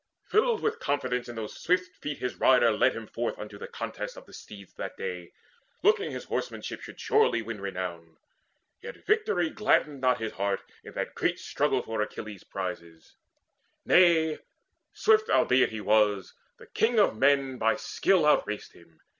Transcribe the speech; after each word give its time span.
Filled 0.23 0.63
with 0.63 0.79
confidence 0.79 1.29
In 1.29 1.35
those 1.35 1.55
swift 1.61 1.95
feet 1.97 2.17
his 2.17 2.37
rider 2.37 2.71
led 2.71 2.93
him 2.95 3.05
forth 3.05 3.37
Unto 3.37 3.59
the 3.59 3.67
contest 3.67 4.17
of 4.17 4.25
the 4.25 4.33
steeds 4.33 4.73
that 4.73 4.97
day, 4.97 5.31
Looking 5.83 6.09
his 6.09 6.23
horsemanship 6.23 6.81
should 6.81 6.99
surely 6.99 7.43
win 7.43 7.61
Renown: 7.61 8.17
yet 8.81 9.05
victory 9.05 9.51
gladdened 9.51 10.01
not 10.01 10.17
his 10.17 10.31
heart 10.31 10.61
In 10.83 10.93
that 10.95 11.13
great 11.13 11.37
struggle 11.37 11.83
for 11.83 12.01
Achilles' 12.01 12.43
prizes; 12.43 13.15
Nay, 13.85 14.39
swift 14.91 15.29
albeit 15.29 15.69
he 15.69 15.81
was, 15.81 16.33
the 16.57 16.65
King 16.65 16.97
of 16.97 17.15
Men 17.15 17.59
By 17.59 17.75
skill 17.75 18.25
outraced 18.25 18.73
him. 18.73 19.01